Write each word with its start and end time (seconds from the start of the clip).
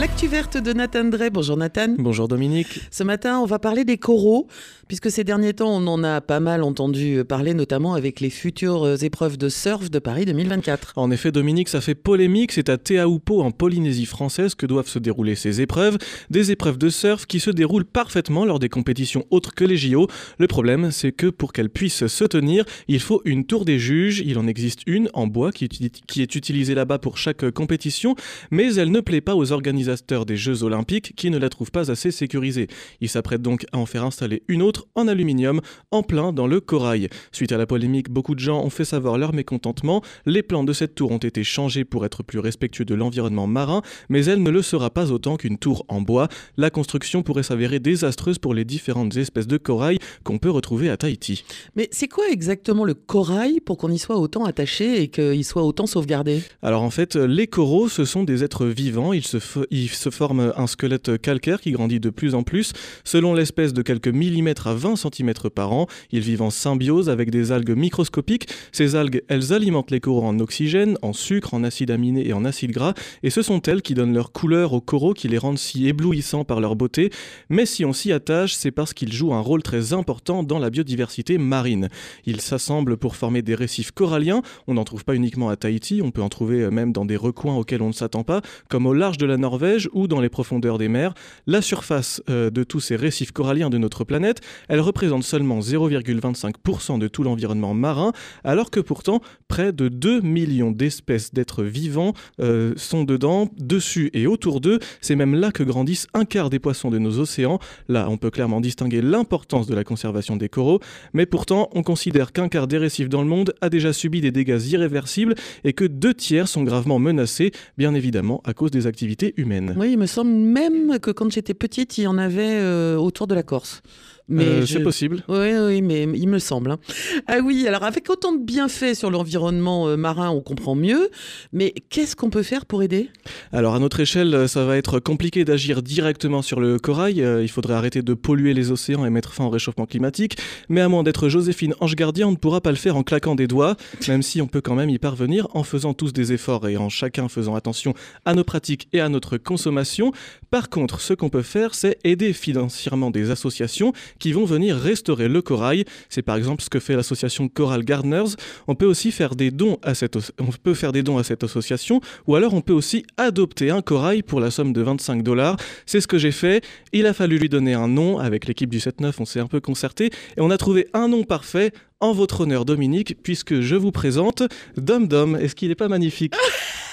L'actu 0.00 0.28
verte 0.28 0.56
de 0.56 0.72
Nathan 0.72 1.04
Drey. 1.04 1.28
Bonjour 1.28 1.58
Nathan. 1.58 1.94
Bonjour 1.98 2.26
Dominique. 2.26 2.80
Ce 2.90 3.04
matin, 3.04 3.38
on 3.38 3.44
va 3.44 3.58
parler 3.58 3.84
des 3.84 3.98
coraux, 3.98 4.46
puisque 4.88 5.10
ces 5.10 5.24
derniers 5.24 5.52
temps, 5.52 5.68
on 5.68 5.86
en 5.86 6.02
a 6.02 6.22
pas 6.22 6.40
mal 6.40 6.62
entendu 6.62 7.22
parler, 7.22 7.52
notamment 7.52 7.92
avec 7.92 8.20
les 8.20 8.30
futures 8.30 9.04
épreuves 9.04 9.36
de 9.36 9.50
surf 9.50 9.90
de 9.90 9.98
Paris 9.98 10.24
2024. 10.24 10.94
En 10.96 11.10
effet, 11.10 11.32
Dominique, 11.32 11.68
ça 11.68 11.82
fait 11.82 11.94
polémique. 11.94 12.52
C'est 12.52 12.70
à 12.70 12.78
Teahupo, 12.78 13.42
en 13.42 13.50
Polynésie 13.50 14.06
française, 14.06 14.54
que 14.54 14.64
doivent 14.64 14.88
se 14.88 14.98
dérouler 14.98 15.34
ces 15.34 15.60
épreuves. 15.60 15.98
Des 16.30 16.50
épreuves 16.50 16.78
de 16.78 16.88
surf 16.88 17.26
qui 17.26 17.38
se 17.38 17.50
déroulent 17.50 17.84
parfaitement 17.84 18.46
lors 18.46 18.58
des 18.58 18.70
compétitions 18.70 19.26
autres 19.28 19.54
que 19.54 19.66
les 19.66 19.76
JO. 19.76 20.06
Le 20.38 20.46
problème, 20.46 20.92
c'est 20.92 21.12
que 21.12 21.26
pour 21.26 21.52
qu'elles 21.52 21.68
puissent 21.68 22.06
se 22.06 22.24
tenir, 22.24 22.64
il 22.88 23.00
faut 23.00 23.20
une 23.26 23.44
tour 23.44 23.66
des 23.66 23.78
juges. 23.78 24.22
Il 24.24 24.38
en 24.38 24.46
existe 24.46 24.80
une 24.86 25.10
en 25.12 25.26
bois 25.26 25.52
qui, 25.52 25.68
qui 25.68 26.22
est 26.22 26.34
utilisée 26.34 26.74
là-bas 26.74 26.98
pour 26.98 27.18
chaque 27.18 27.50
compétition, 27.50 28.14
mais 28.50 28.74
elle 28.76 28.92
ne 28.92 29.00
plaît 29.00 29.20
pas 29.20 29.36
aux 29.36 29.52
organisateurs 29.52 29.89
des 30.26 30.36
Jeux 30.36 30.62
Olympiques 30.62 31.14
qui 31.16 31.30
ne 31.30 31.38
la 31.38 31.48
trouvent 31.48 31.70
pas 31.70 31.90
assez 31.90 32.10
sécurisée. 32.10 32.68
Il 33.00 33.08
s'apprête 33.08 33.42
donc 33.42 33.66
à 33.72 33.78
en 33.78 33.86
faire 33.86 34.04
installer 34.04 34.42
une 34.48 34.62
autre 34.62 34.86
en 34.94 35.08
aluminium, 35.08 35.60
en 35.90 36.02
plein 36.02 36.32
dans 36.32 36.46
le 36.46 36.60
corail. 36.60 37.08
Suite 37.32 37.52
à 37.52 37.58
la 37.58 37.66
polémique, 37.66 38.10
beaucoup 38.10 38.34
de 38.34 38.40
gens 38.40 38.62
ont 38.62 38.70
fait 38.70 38.84
savoir 38.84 39.18
leur 39.18 39.32
mécontentement. 39.32 40.02
Les 40.26 40.42
plans 40.42 40.64
de 40.64 40.72
cette 40.72 40.94
tour 40.94 41.10
ont 41.10 41.18
été 41.18 41.44
changés 41.44 41.84
pour 41.84 42.04
être 42.04 42.22
plus 42.22 42.38
respectueux 42.38 42.84
de 42.84 42.94
l'environnement 42.94 43.46
marin, 43.46 43.82
mais 44.08 44.24
elle 44.24 44.42
ne 44.42 44.50
le 44.50 44.62
sera 44.62 44.90
pas 44.90 45.12
autant 45.12 45.36
qu'une 45.36 45.58
tour 45.58 45.84
en 45.88 46.00
bois. 46.00 46.28
La 46.56 46.70
construction 46.70 47.22
pourrait 47.22 47.42
s'avérer 47.42 47.80
désastreuse 47.80 48.38
pour 48.38 48.54
les 48.54 48.64
différentes 48.64 49.16
espèces 49.16 49.46
de 49.46 49.56
corail 49.56 49.98
qu'on 50.24 50.38
peut 50.38 50.50
retrouver 50.50 50.90
à 50.90 50.96
Tahiti. 50.96 51.44
Mais 51.76 51.88
c'est 51.92 52.08
quoi 52.08 52.28
exactement 52.30 52.84
le 52.84 52.94
corail 52.94 53.60
pour 53.60 53.76
qu'on 53.78 53.90
y 53.90 53.98
soit 53.98 54.18
autant 54.18 54.44
attaché 54.44 55.02
et 55.02 55.08
qu'il 55.08 55.44
soit 55.44 55.62
autant 55.62 55.86
sauvegardé? 55.86 56.42
Alors 56.62 56.82
en 56.82 56.90
fait, 56.90 57.16
les 57.16 57.46
coraux, 57.46 57.88
ce 57.88 58.04
sont 58.04 58.24
des 58.24 58.44
êtres 58.44 58.66
vivants. 58.66 59.12
Ils 59.12 59.26
se, 59.26 59.38
il 59.70 59.88
se 59.88 60.10
forme 60.10 60.52
un 60.56 60.66
squelette 60.66 61.20
calcaire 61.20 61.60
qui 61.60 61.72
grandit 61.72 62.00
de 62.00 62.10
plus 62.10 62.34
en 62.34 62.42
plus. 62.42 62.72
Selon 63.04 63.34
l'espèce, 63.34 63.72
de 63.72 63.82
quelques 63.82 64.08
millimètres 64.08 64.66
à 64.66 64.74
20 64.74 64.96
cm 64.96 65.32
par 65.54 65.72
an. 65.72 65.86
Ils 66.12 66.20
vivent 66.20 66.42
en 66.42 66.50
symbiose 66.50 67.08
avec 67.08 67.30
des 67.30 67.52
algues 67.52 67.76
microscopiques. 67.76 68.48
Ces 68.72 68.96
algues, 68.96 69.22
elles 69.28 69.52
alimentent 69.52 69.90
les 69.90 70.00
coraux 70.00 70.24
en 70.24 70.38
oxygène, 70.40 70.96
en 71.02 71.12
sucre, 71.12 71.54
en 71.54 71.64
acide 71.64 71.90
aminé 71.90 72.26
et 72.26 72.32
en 72.32 72.44
acide 72.44 72.72
gras. 72.72 72.94
Et 73.22 73.30
ce 73.30 73.42
sont 73.42 73.60
elles 73.62 73.82
qui 73.82 73.94
donnent 73.94 74.14
leur 74.14 74.32
couleur 74.32 74.72
aux 74.72 74.80
coraux, 74.80 75.14
qui 75.14 75.28
les 75.28 75.38
rendent 75.38 75.58
si 75.58 75.86
éblouissants 75.86 76.44
par 76.44 76.60
leur 76.60 76.76
beauté. 76.76 77.10
Mais 77.48 77.66
si 77.66 77.84
on 77.84 77.92
s'y 77.92 78.12
attache, 78.12 78.54
c'est 78.54 78.70
parce 78.70 78.94
qu'ils 78.94 79.12
jouent 79.12 79.34
un 79.34 79.40
rôle 79.40 79.62
très 79.62 79.92
important 79.92 80.42
dans 80.42 80.58
la 80.58 80.70
biodiversité 80.70 81.38
marine. 81.38 81.88
Ils 82.26 82.40
s'assemblent 82.40 82.96
pour 82.96 83.16
former 83.16 83.42
des 83.42 83.54
récifs 83.54 83.92
coralliens. 83.92 84.42
On 84.66 84.74
n'en 84.74 84.84
trouve 84.84 85.04
pas 85.04 85.14
uniquement 85.14 85.48
à 85.48 85.56
Tahiti, 85.56 86.00
on 86.02 86.10
peut 86.10 86.22
en 86.22 86.28
trouver 86.28 86.70
même 86.70 86.92
dans 86.92 87.04
des 87.04 87.16
recoins 87.16 87.56
auxquels 87.56 87.82
on 87.82 87.88
ne 87.88 87.92
s'attend 87.92 88.24
pas, 88.24 88.42
comme 88.68 88.86
au 88.86 88.94
large 88.94 89.18
de 89.18 89.26
la 89.26 89.36
Norvège 89.36 89.59
ou 89.92 90.06
dans 90.06 90.20
les 90.20 90.28
profondeurs 90.28 90.78
des 90.78 90.88
mers, 90.88 91.14
la 91.46 91.62
surface 91.62 92.22
euh, 92.30 92.50
de 92.50 92.64
tous 92.64 92.80
ces 92.80 92.96
récifs 92.96 93.32
coralliens 93.32 93.70
de 93.70 93.78
notre 93.78 94.04
planète, 94.04 94.40
elle 94.68 94.80
représente 94.80 95.24
seulement 95.24 95.60
0,25% 95.60 96.98
de 96.98 97.08
tout 97.08 97.22
l'environnement 97.22 97.74
marin, 97.74 98.12
alors 98.44 98.70
que 98.70 98.80
pourtant 98.80 99.20
près 99.48 99.72
de 99.72 99.88
2 99.88 100.20
millions 100.20 100.70
d'espèces 100.70 101.34
d'êtres 101.34 101.64
vivants 101.64 102.14
euh, 102.40 102.72
sont 102.76 103.04
dedans, 103.04 103.48
dessus 103.58 104.10
et 104.14 104.26
autour 104.26 104.60
d'eux. 104.60 104.78
C'est 105.00 105.16
même 105.16 105.34
là 105.34 105.50
que 105.50 105.62
grandissent 105.62 106.06
un 106.14 106.24
quart 106.24 106.50
des 106.50 106.58
poissons 106.58 106.90
de 106.90 106.98
nos 106.98 107.18
océans. 107.18 107.58
Là, 107.88 108.08
on 108.08 108.16
peut 108.16 108.30
clairement 108.30 108.60
distinguer 108.60 109.02
l'importance 109.02 109.66
de 109.66 109.74
la 109.74 109.84
conservation 109.84 110.36
des 110.36 110.48
coraux, 110.48 110.80
mais 111.12 111.26
pourtant, 111.26 111.68
on 111.72 111.82
considère 111.82 112.32
qu'un 112.32 112.48
quart 112.48 112.66
des 112.66 112.78
récifs 112.78 113.08
dans 113.08 113.22
le 113.22 113.28
monde 113.28 113.54
a 113.60 113.68
déjà 113.68 113.92
subi 113.92 114.20
des 114.20 114.30
dégâts 114.30 114.60
irréversibles 114.70 115.34
et 115.64 115.72
que 115.72 115.84
deux 115.84 116.14
tiers 116.14 116.48
sont 116.48 116.62
gravement 116.62 116.98
menacés, 116.98 117.50
bien 117.76 117.94
évidemment 117.94 118.40
à 118.44 118.54
cause 118.54 118.70
des 118.70 118.86
activités 118.86 119.34
humaines. 119.36 119.49
Oui, 119.76 119.92
il 119.92 119.98
me 119.98 120.06
semble 120.06 120.30
même 120.30 120.98
que 120.98 121.10
quand 121.10 121.30
j'étais 121.30 121.54
petite, 121.54 121.98
il 121.98 122.02
y 122.02 122.06
en 122.06 122.18
avait 122.18 122.58
euh, 122.60 122.96
autour 122.96 123.26
de 123.26 123.34
la 123.34 123.42
Corse. 123.42 123.82
Mais 124.30 124.44
euh, 124.44 124.66
c'est 124.66 124.82
possible. 124.82 125.22
Oui, 125.28 125.48
oui, 125.66 125.82
mais 125.82 126.04
il 126.04 126.28
me 126.28 126.38
semble. 126.38 126.70
Hein. 126.70 126.78
Ah 127.26 127.38
oui, 127.44 127.66
alors 127.66 127.82
avec 127.82 128.08
autant 128.08 128.32
de 128.32 128.42
bienfaits 128.42 128.94
sur 128.94 129.10
l'environnement 129.10 129.88
euh, 129.88 129.96
marin, 129.96 130.30
on 130.30 130.40
comprend 130.40 130.74
mieux. 130.74 131.10
Mais 131.52 131.74
qu'est-ce 131.90 132.16
qu'on 132.16 132.30
peut 132.30 132.42
faire 132.42 132.64
pour 132.64 132.82
aider? 132.82 133.10
Alors 133.52 133.74
à 133.74 133.78
notre 133.80 134.00
échelle, 134.00 134.48
ça 134.48 134.64
va 134.64 134.76
être 134.76 135.00
compliqué 135.00 135.44
d'agir 135.44 135.82
directement 135.82 136.42
sur 136.42 136.60
le 136.60 136.78
corail. 136.78 137.16
Il 137.42 137.48
faudrait 137.48 137.74
arrêter 137.74 138.02
de 138.02 138.14
polluer 138.14 138.54
les 138.54 138.70
océans 138.70 139.04
et 139.04 139.10
mettre 139.10 139.32
fin 139.32 139.44
au 139.44 139.50
réchauffement 139.50 139.86
climatique. 139.86 140.36
Mais 140.68 140.80
à 140.80 140.88
moins 140.88 141.02
d'être 141.02 141.28
Joséphine 141.28 141.74
Ange 141.80 141.96
Gardien, 141.96 142.28
on 142.28 142.32
ne 142.32 142.36
pourra 142.36 142.60
pas 142.60 142.70
le 142.70 142.76
faire 142.76 142.96
en 142.96 143.02
claquant 143.02 143.34
des 143.34 143.48
doigts, 143.48 143.76
même 144.08 144.22
si 144.22 144.40
on 144.40 144.46
peut 144.46 144.60
quand 144.60 144.76
même 144.76 144.90
y 144.90 144.98
parvenir 144.98 145.48
en 145.54 145.64
faisant 145.64 145.92
tous 145.92 146.12
des 146.12 146.32
efforts 146.32 146.68
et 146.68 146.76
en 146.76 146.88
chacun 146.88 147.28
faisant 147.28 147.54
attention 147.54 147.94
à 148.24 148.34
nos 148.34 148.44
pratiques 148.44 148.88
et 148.92 149.00
à 149.00 149.08
notre 149.08 149.38
consommation. 149.38 150.12
Par 150.50 150.68
contre, 150.68 151.00
ce 151.00 151.14
qu'on 151.14 151.28
peut 151.28 151.42
faire, 151.42 151.74
c'est 151.74 151.98
aider 152.04 152.32
financièrement 152.32 153.10
des 153.10 153.30
associations 153.30 153.92
qui 154.20 154.32
vont 154.32 154.44
venir 154.44 154.76
restaurer 154.76 155.26
le 155.26 155.42
corail. 155.42 155.84
C'est 156.08 156.22
par 156.22 156.36
exemple 156.36 156.62
ce 156.62 156.70
que 156.70 156.78
fait 156.78 156.94
l'association 156.94 157.48
Coral 157.48 157.82
Gardeners. 157.82 158.36
On 158.68 158.76
peut 158.76 158.86
aussi 158.86 159.10
faire 159.10 159.34
des 159.34 159.50
dons 159.50 159.78
à 159.82 159.94
cette, 159.94 160.16
on 160.38 160.46
peut 160.62 160.74
faire 160.74 160.92
des 160.92 161.02
dons 161.02 161.18
à 161.18 161.24
cette 161.24 161.42
association 161.42 162.00
ou 162.28 162.36
alors 162.36 162.54
on 162.54 162.60
peut 162.60 162.72
aussi 162.72 163.04
adopter 163.16 163.70
un 163.70 163.82
corail 163.82 164.22
pour 164.22 164.38
la 164.38 164.52
somme 164.52 164.72
de 164.72 164.82
25 164.82 165.24
dollars. 165.24 165.56
C'est 165.86 166.00
ce 166.00 166.06
que 166.06 166.18
j'ai 166.18 166.32
fait. 166.32 166.64
Il 166.92 167.06
a 167.06 167.14
fallu 167.14 167.38
lui 167.38 167.48
donner 167.48 167.74
un 167.74 167.88
nom. 167.88 168.18
Avec 168.20 168.46
l'équipe 168.46 168.70
du 168.70 168.78
7-9, 168.78 169.14
on 169.18 169.24
s'est 169.24 169.40
un 169.40 169.46
peu 169.46 169.60
concerté 169.60 170.10
et 170.36 170.40
on 170.40 170.50
a 170.50 170.58
trouvé 170.58 170.86
un 170.92 171.08
nom 171.08 171.24
parfait 171.24 171.72
en 172.00 172.12
votre 172.12 172.42
honneur 172.42 172.64
Dominique 172.64 173.16
puisque 173.22 173.60
je 173.60 173.76
vous 173.76 173.92
présente 173.92 174.42
Dom 174.76 175.08
Dom. 175.08 175.36
Est-ce 175.36 175.54
qu'il 175.54 175.68
n'est 175.68 175.74
pas 175.74 175.88
magnifique? 175.88 176.34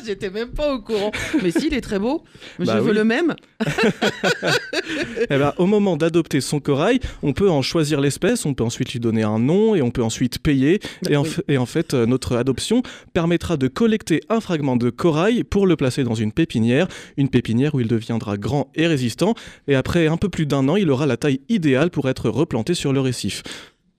J'étais 0.06 0.30
même 0.30 0.50
pas 0.50 0.74
au 0.74 0.80
courant. 0.80 1.10
Mais 1.42 1.50
si, 1.50 1.68
il 1.68 1.74
est 1.74 1.80
très 1.80 1.98
beau. 1.98 2.22
Bah 2.58 2.74
je 2.76 2.78
veux 2.78 2.92
le 2.92 3.04
même. 3.04 3.34
eh 5.30 5.36
ben, 5.36 5.52
au 5.58 5.66
moment 5.66 5.96
d'adopter 5.96 6.40
son 6.40 6.60
corail, 6.60 7.00
on 7.22 7.32
peut 7.32 7.50
en 7.50 7.62
choisir 7.62 8.00
l'espèce, 8.00 8.46
on 8.46 8.54
peut 8.54 8.64
ensuite 8.64 8.92
lui 8.92 9.00
donner 9.00 9.22
un 9.22 9.38
nom 9.38 9.74
et 9.74 9.82
on 9.82 9.90
peut 9.90 10.02
ensuite 10.02 10.38
payer. 10.38 10.80
et, 11.08 11.16
en 11.16 11.24
et, 11.48 11.58
en 11.58 11.66
fait, 11.66 11.94
euh, 11.94 12.06
notre 12.06 12.36
adoption 12.36 12.82
permettra 13.12 13.56
de 13.56 13.68
collecter 13.68 14.20
un 14.28 14.40
fragment 14.40 14.76
de 14.76 14.90
corail 14.90 15.44
pour 15.44 15.66
le 15.66 15.76
placer 15.76 16.04
dans 16.04 16.14
une 16.14 16.32
pépinière. 16.32 16.88
Une 17.16 17.28
pépinière 17.28 17.74
où 17.74 17.80
il 17.80 17.88
deviendra 17.88 18.36
grand 18.36 18.70
et 18.74 18.86
résistant. 18.86 19.34
Et 19.66 19.74
après 19.74 20.06
un 20.06 20.16
peu 20.16 20.28
plus 20.28 20.46
d'un 20.46 20.68
an, 20.68 20.76
il 20.76 20.90
aura 20.90 21.06
la 21.06 21.16
taille 21.16 21.40
idéale 21.48 21.90
pour 21.90 22.08
être 22.08 22.28
replanté 22.28 22.74
sur 22.74 22.92
le 22.92 23.00
récif. 23.00 23.42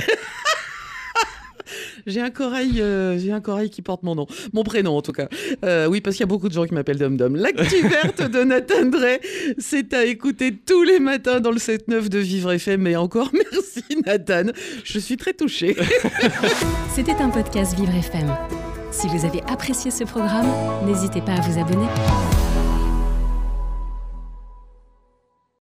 J'ai 2.07 2.21
un 2.21 2.31
corail, 2.31 2.81
euh, 2.81 3.19
j'ai 3.19 3.33
un 3.33 3.41
corail 3.41 3.71
qui 3.71 3.83
porte 3.83 4.03
mon 4.03 4.15
nom, 4.15 4.27
mon 4.53 4.63
prénom 4.63 4.97
en 4.97 5.03
tout 5.03 5.13
cas. 5.13 5.29
Euh, 5.65 5.87
oui, 5.87 6.01
parce 6.01 6.17
qu'il 6.17 6.23
y 6.23 6.29
a 6.29 6.33
beaucoup 6.33 6.49
de 6.49 6.55
gens 6.55 6.65
qui 6.65 6.75
m'appellent 6.75 6.99
Dom 6.99 7.17
Dom. 7.17 7.37
L'actu 7.37 7.83
verte 7.89 8.23
de 8.31 8.45
Nathan 8.45 8.87
Drey, 8.87 9.21
c'est 9.59 9.95
à 9.95 10.05
écouter 10.05 10.55
tous 10.55 10.83
les 10.83 11.01
matins 11.01 11.41
dans 11.41 11.51
le 11.51 11.59
7-9 11.59 12.09
de 12.09 12.19
Vivre 12.19 12.53
FM. 12.53 12.87
Et 12.87 12.97
encore 12.97 13.31
merci 13.53 13.85
Nathan, 14.05 14.51
je 14.85 14.99
suis 14.99 15.17
très 15.17 15.33
touchée. 15.33 15.77
C'était 16.95 17.13
un 17.21 17.31
podcast 17.31 17.77
Vivre 17.79 17.95
FM. 17.95 18.31
Si 18.91 19.09
vous 19.09 19.25
avez 19.25 19.43
apprécié 19.49 19.91
ce 19.91 20.05
programme, 20.05 20.47
n'hésitez 20.87 21.21
pas 21.21 21.33
à 21.33 21.41
vous 21.41 21.59
abonner. 21.59 21.89